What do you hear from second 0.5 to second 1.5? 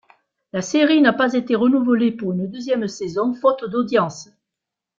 La série n'a pas